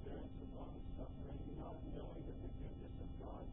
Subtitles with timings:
[0.00, 3.44] perseverance of long suffering, not knowing the forgiveness of God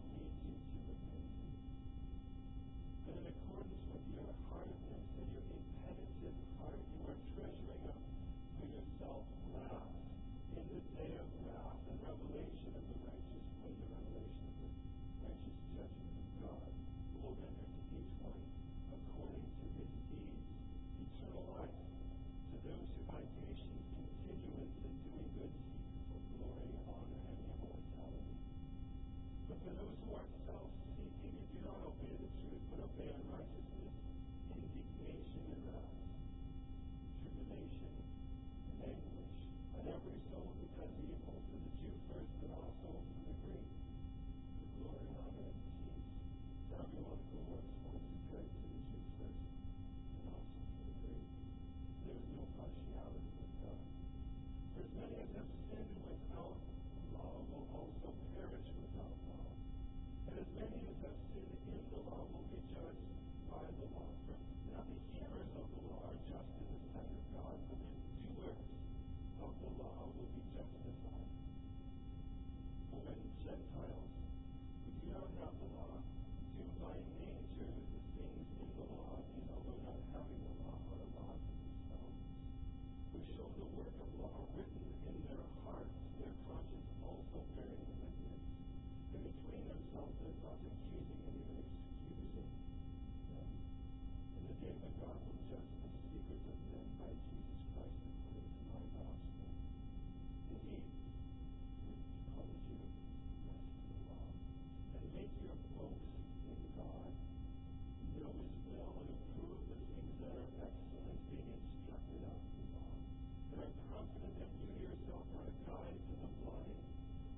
[115.68, 116.80] guides and applies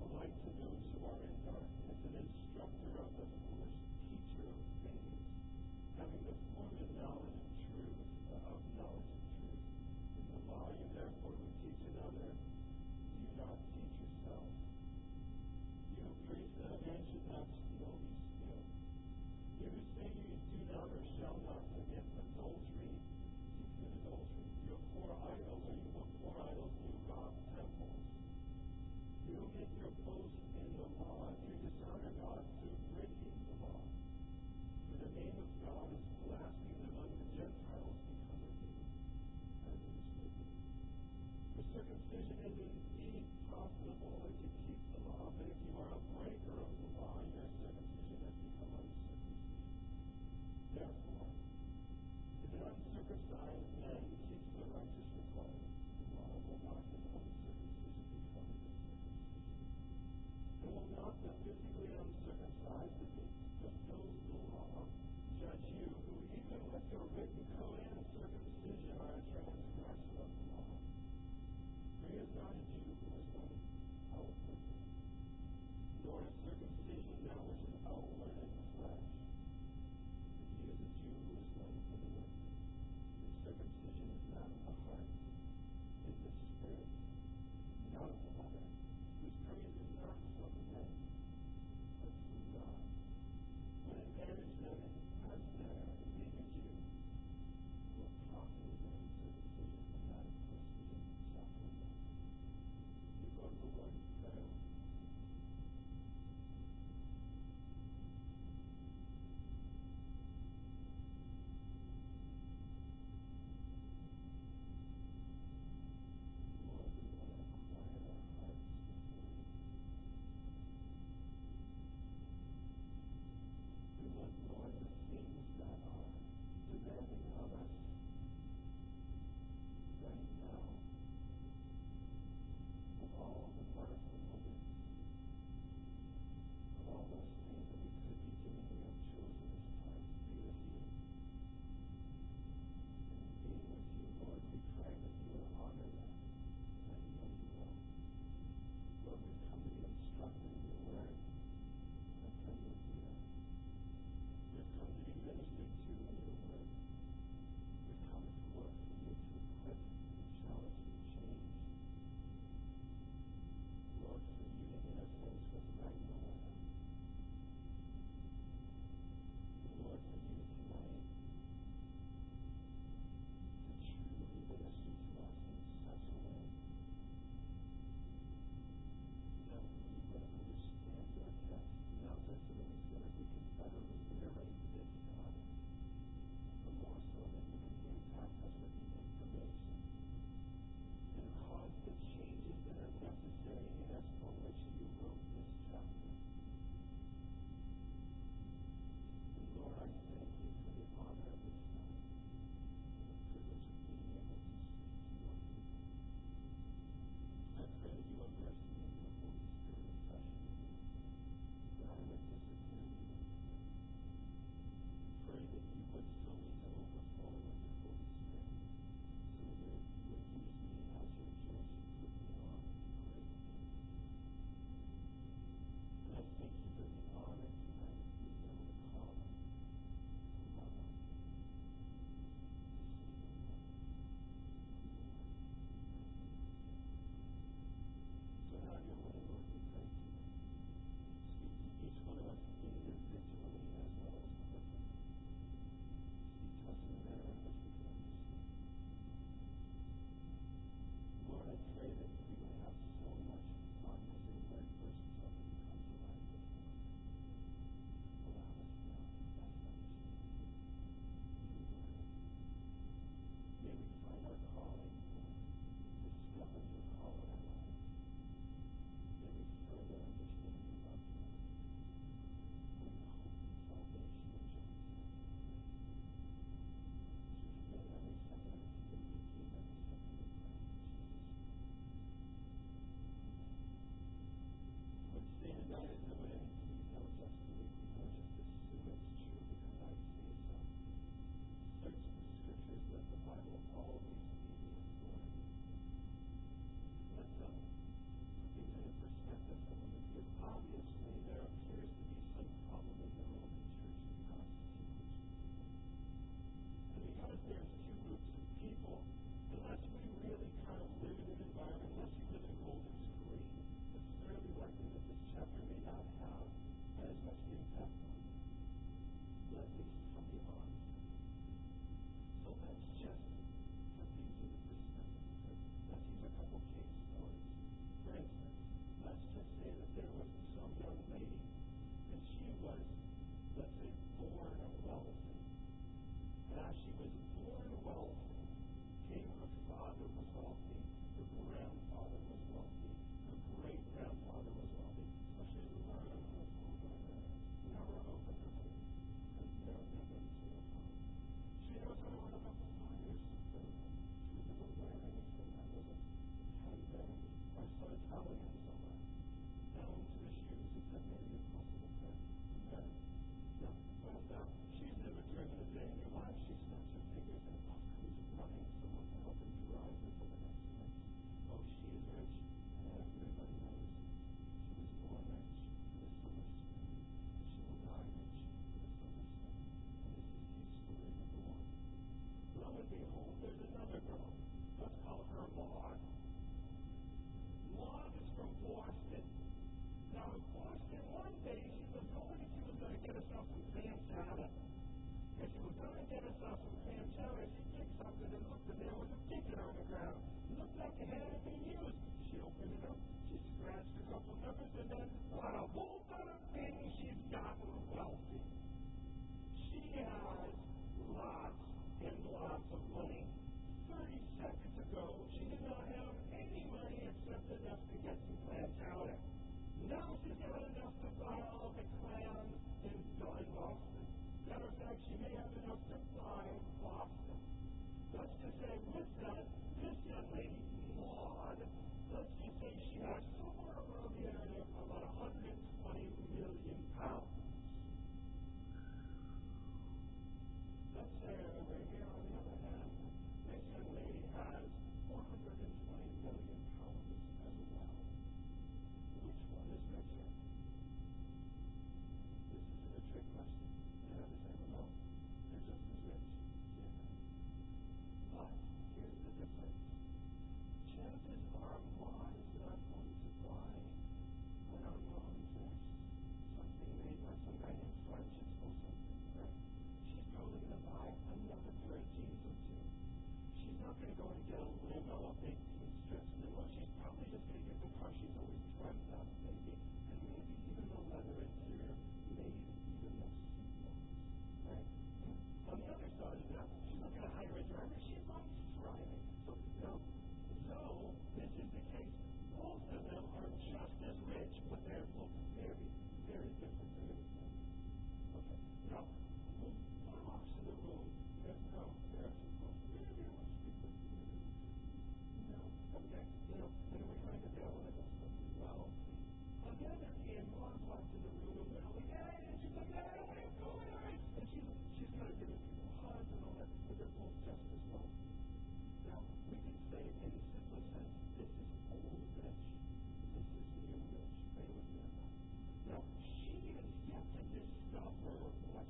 [0.05, 1.78] alike to those who are in darkness.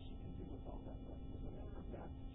[0.06, 1.27] she can do with all that money.
[1.44, 1.48] So
[1.96, 2.28] that's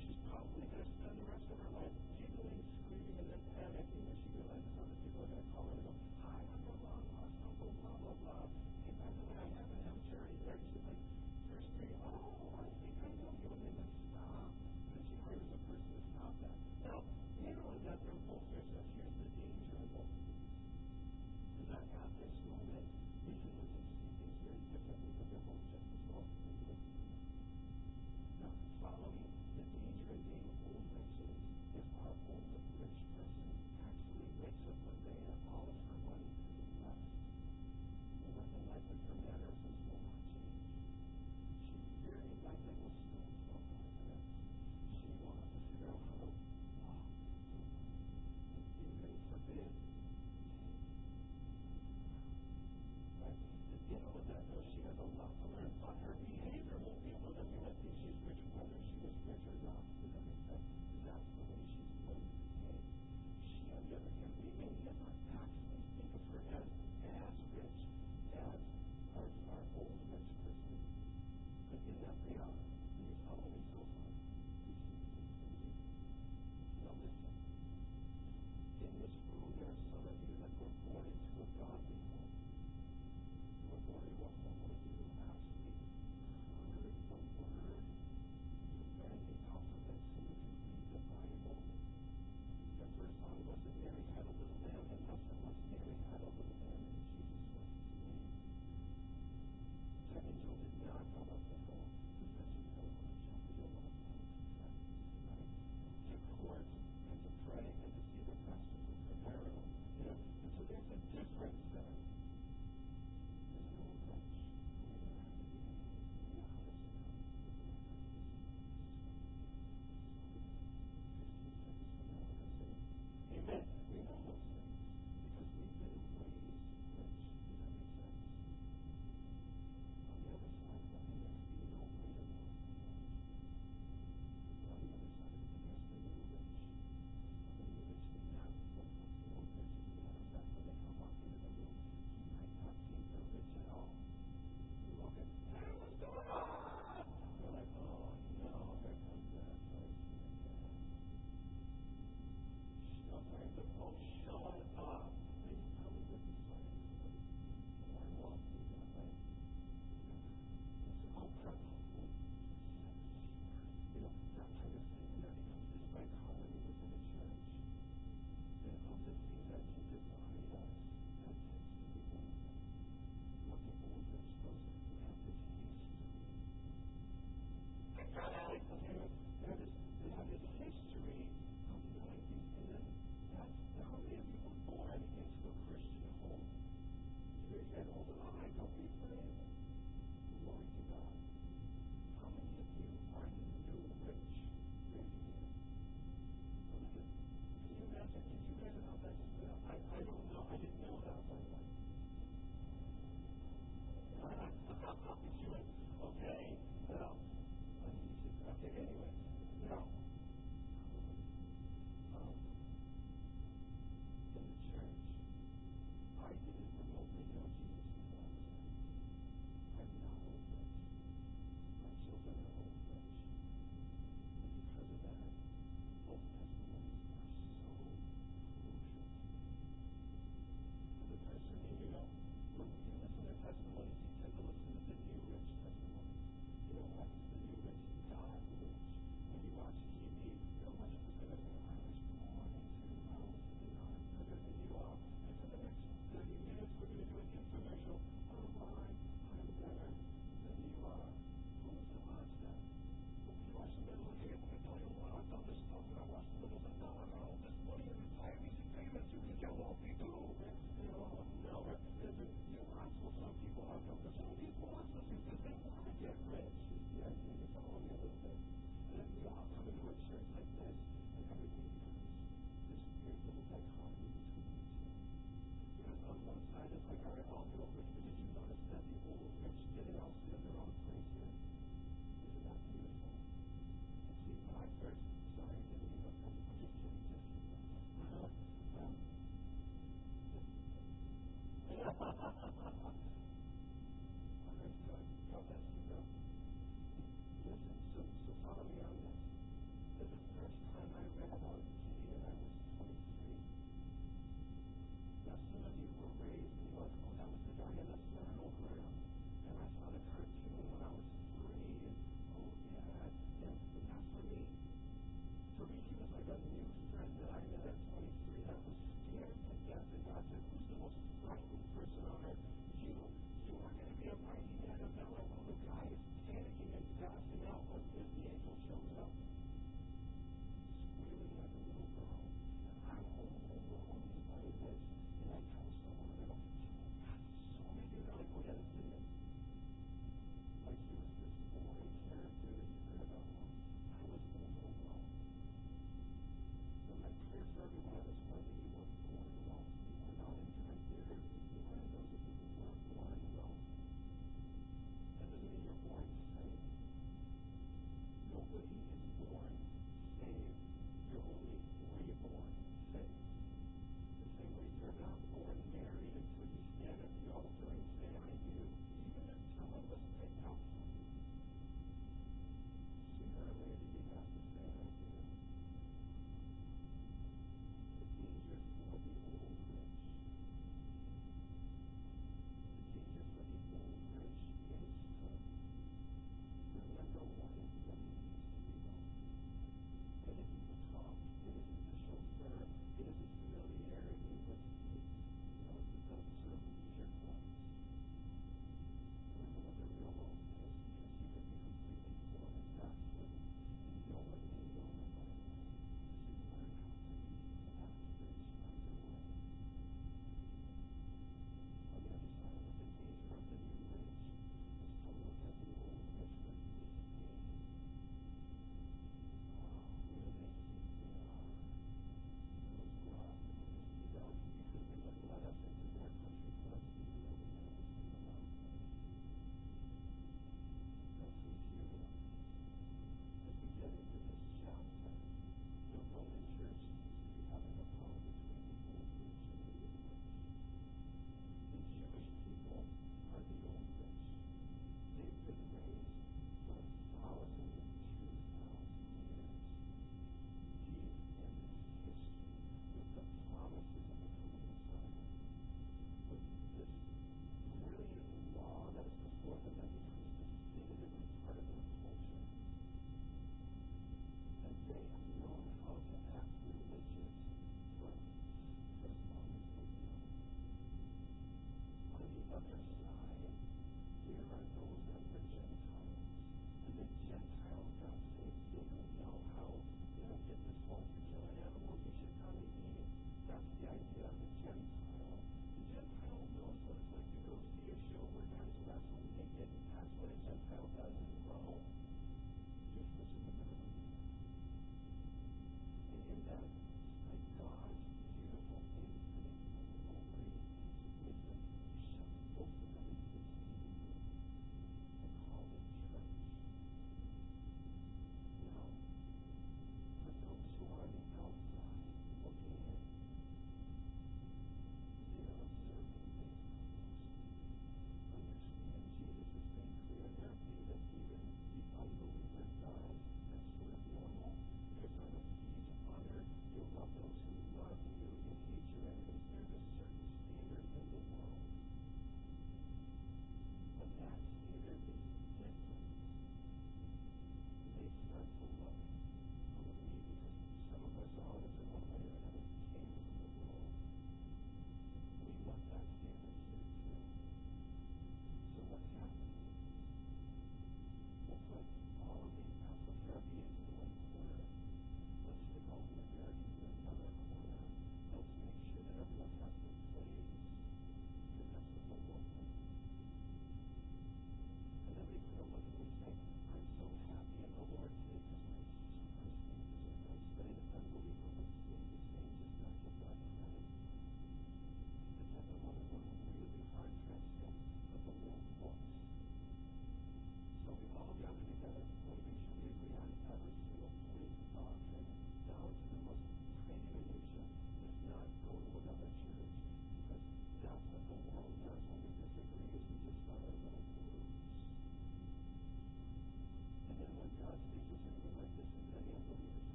[199.75, 200.47] I, I don't know.
[200.53, 201.74] I didn't know that.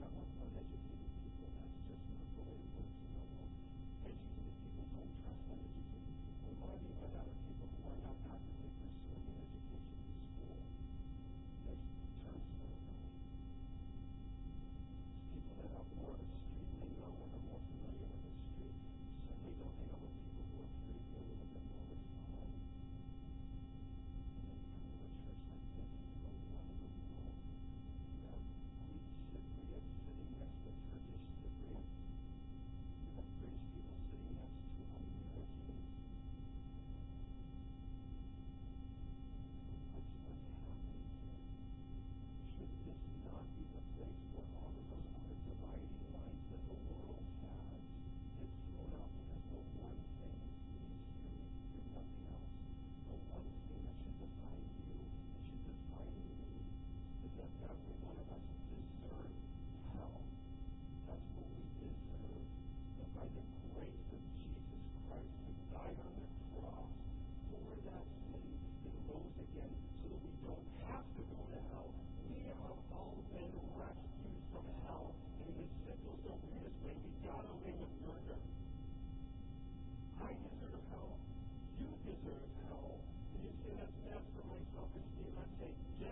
[0.00, 0.91] Allah'ın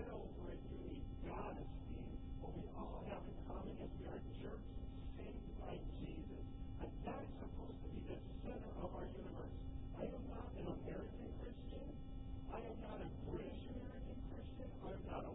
[0.00, 1.04] widows who are unique.
[1.28, 2.16] God is being.
[2.40, 4.72] What we all have in common is we are jerks
[5.20, 6.44] saved by Jesus.
[6.80, 9.52] And that is supposed to be the center of our universe.
[10.00, 11.84] I am not an American Christian.
[12.48, 14.68] I am not a British American Christian.
[14.80, 15.34] I am not a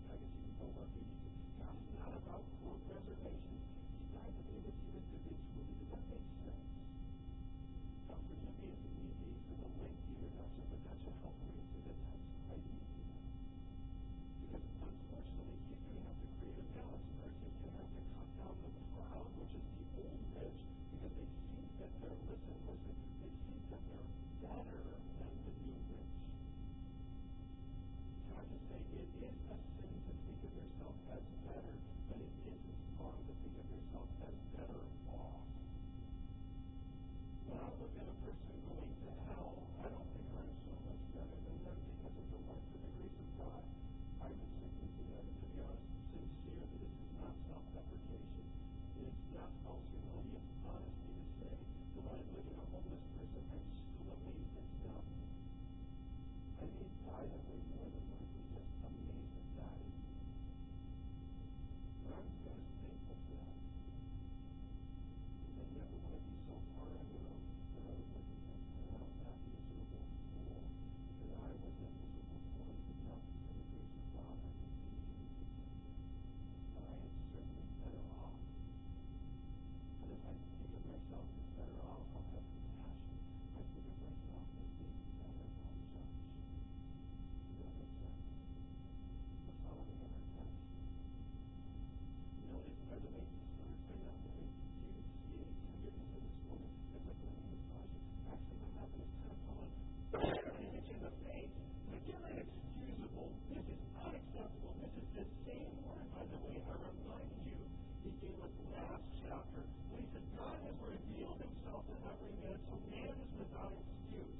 [104.51, 104.75] gospel.
[104.83, 107.55] This is the same word, by the way, I remind you,
[108.03, 109.63] he gave us last chapter.
[109.87, 114.35] When he said, God has revealed himself to every man, so man is without excuse.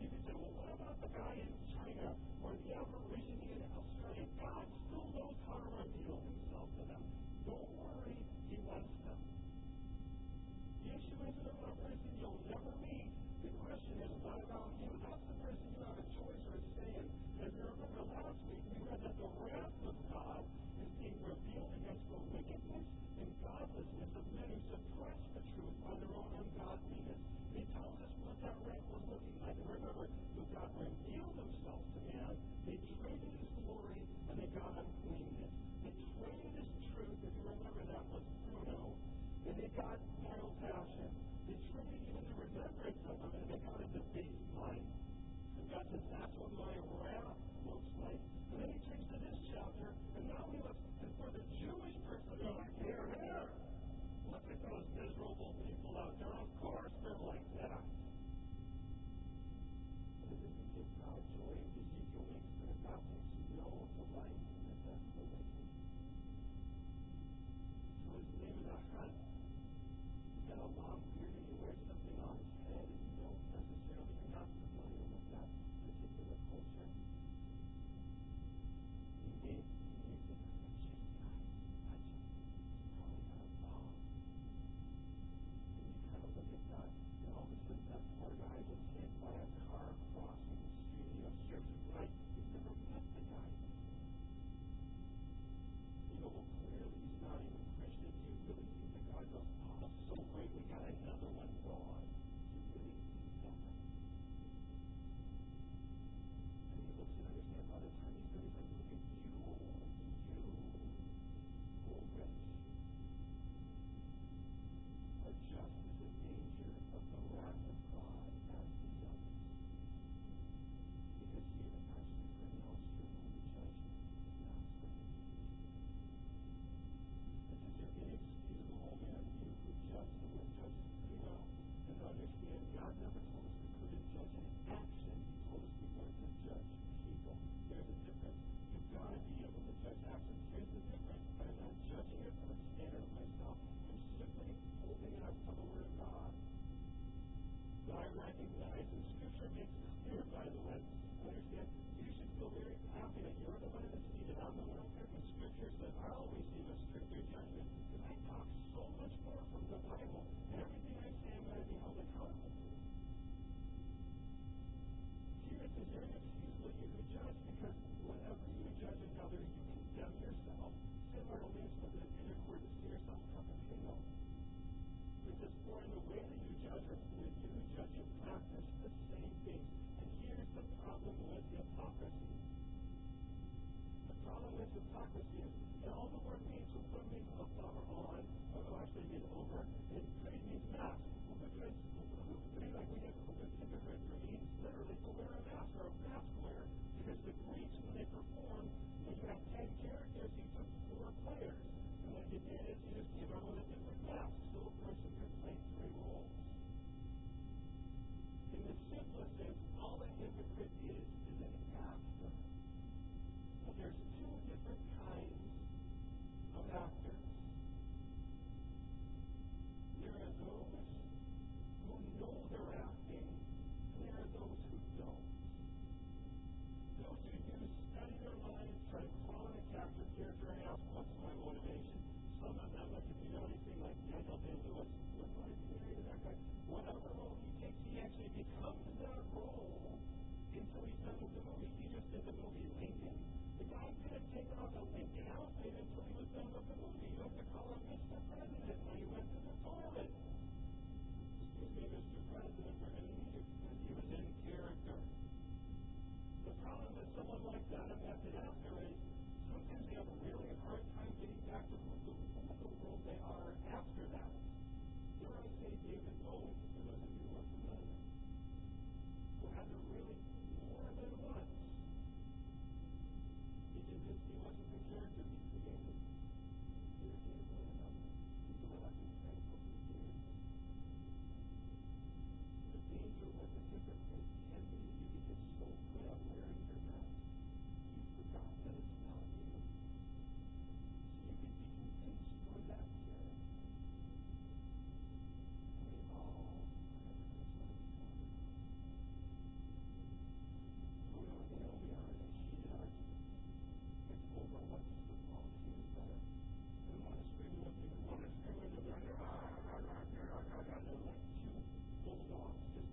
[0.00, 4.26] You can say, well, what about the guy in China or the Aborigine in Australia?
[4.40, 7.02] God still knows how to reveal himself to them.
[7.44, 8.16] Don't worry,
[8.48, 9.18] he wants them.
[10.84, 13.12] The issue isn't about a person you'll never meet.
[13.44, 14.88] The question is, what about you?
[15.04, 15.19] That's
[18.90, 19.79] because of the rift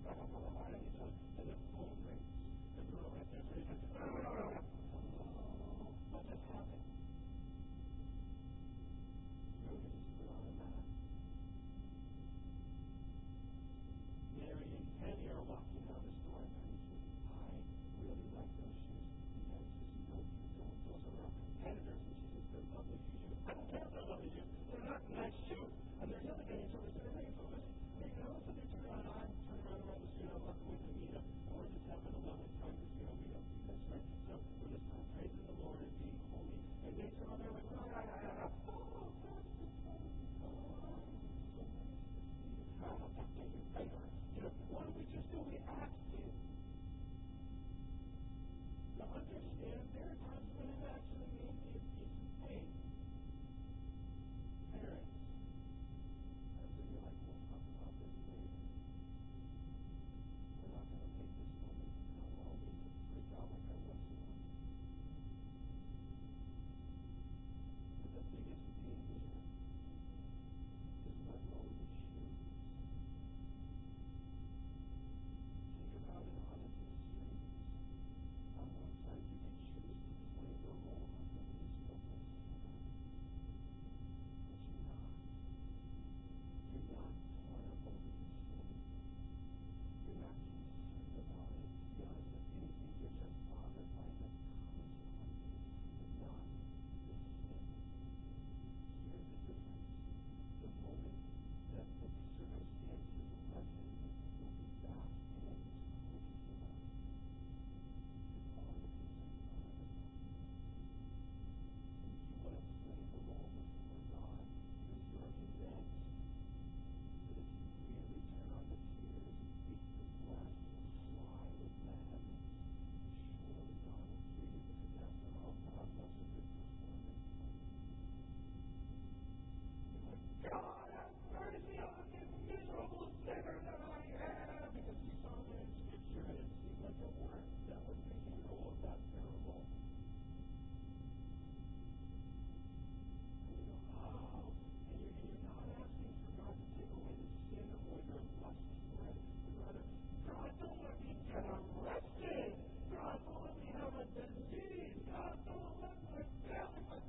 [0.08, 1.77] عليه الصلاة والسلام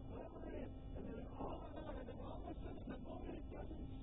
[0.09, 2.05] whatever it is, and then all of a sudden,
[2.88, 3.99] the moment it doesn't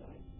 [0.00, 0.39] life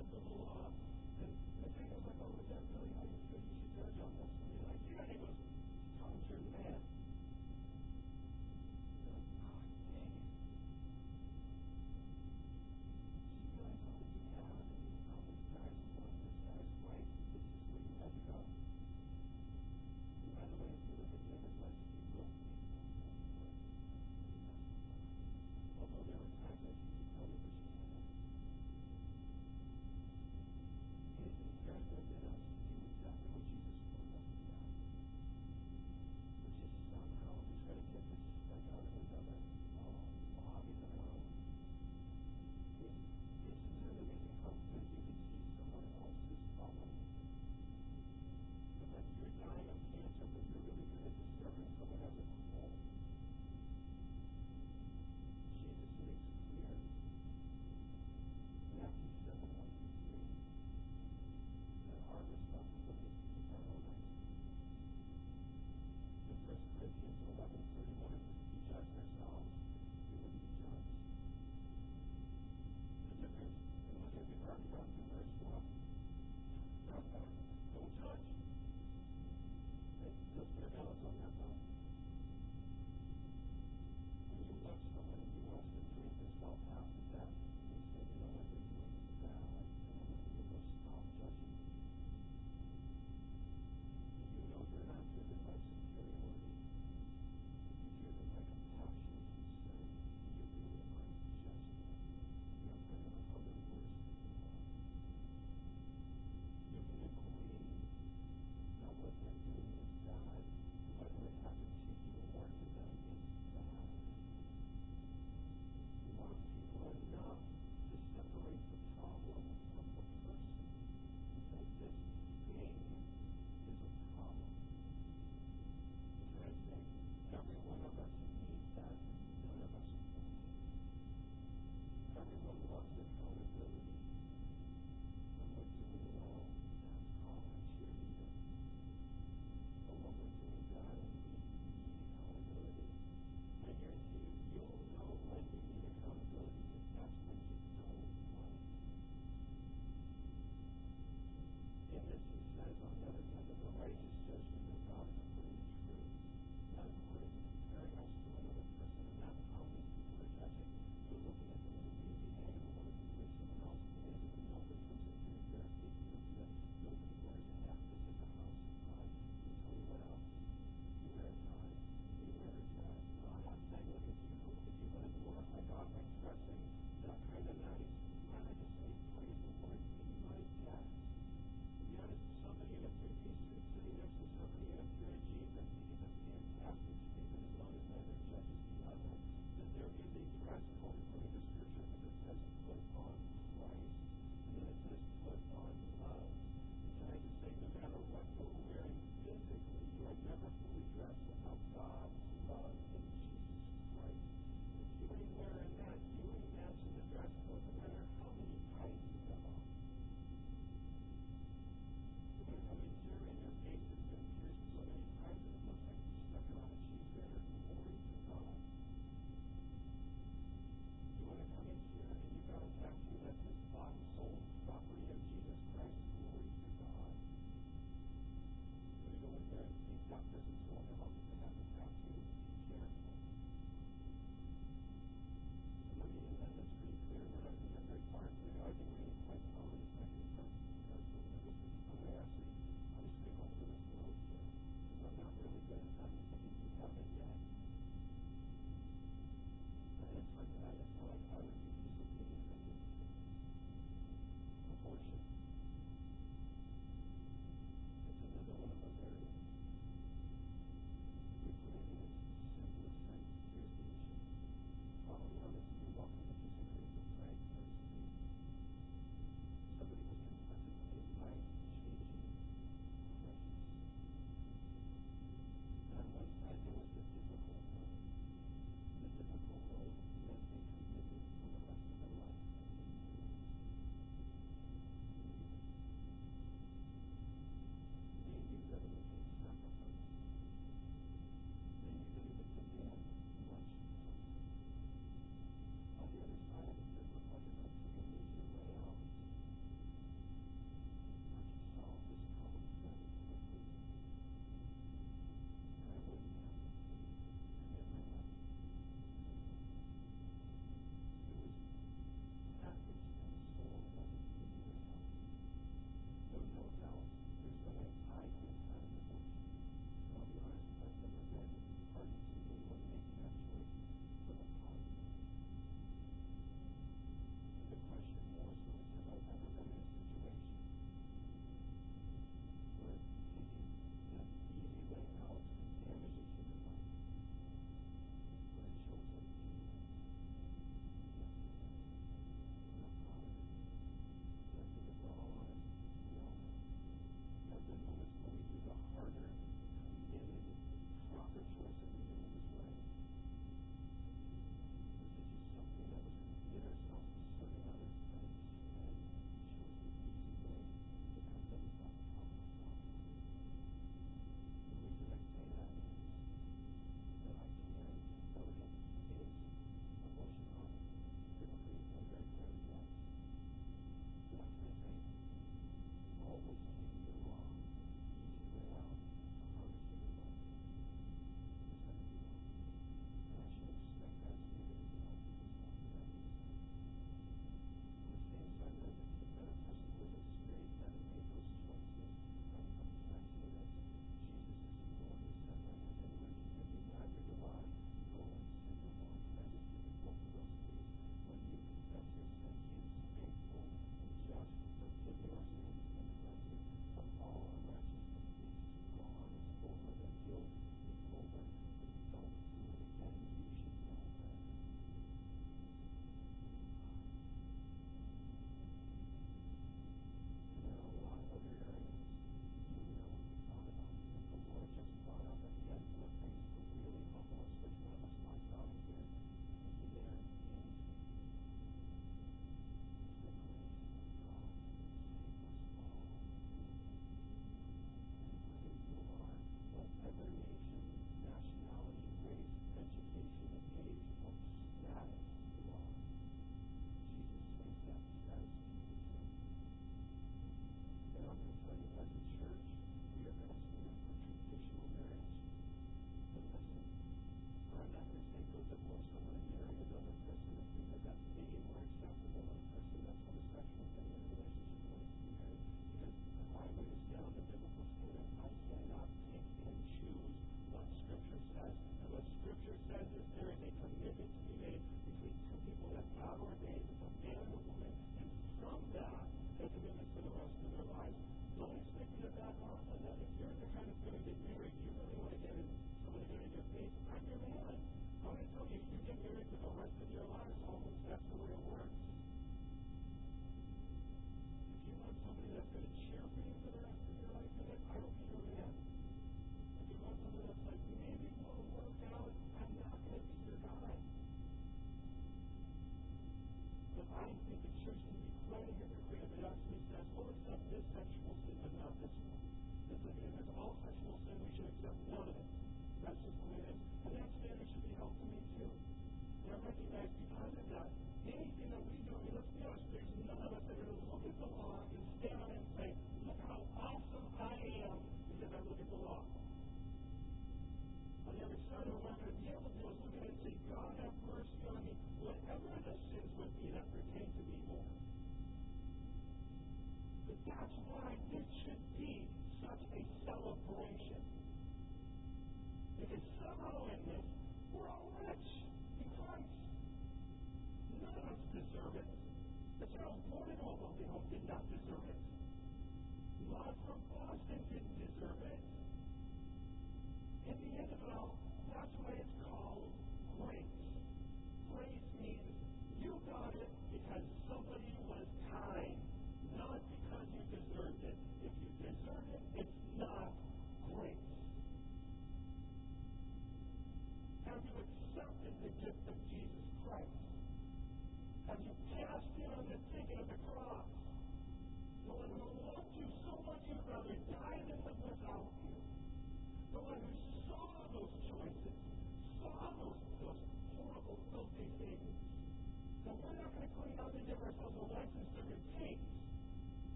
[476.01, 478.29] the power of days a man and a woman, and
[478.59, 479.25] from that,
[479.61, 479.90] as a man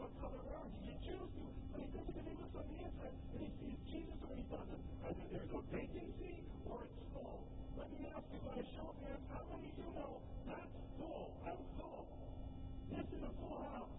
[0.00, 1.44] what kind of ground did you choose to?
[1.44, 2.64] I mean, that's going to be what's on.
[2.72, 4.84] And he sees Jesus or he doesn't.
[5.04, 7.44] Either there's a vacancy or it's full.
[7.76, 10.72] Let me ask you by a show of hands, how many of you know that's
[10.96, 11.36] full?
[11.44, 12.08] I'm full.
[12.88, 13.89] This is a full house.